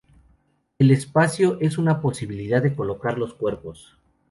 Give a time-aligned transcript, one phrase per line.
[0.79, 3.99] El espacio es una posibilidad de colocar los cuerpos.